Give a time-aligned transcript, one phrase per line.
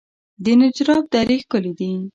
[0.43, 1.91] د نجراب درې ښکلې دي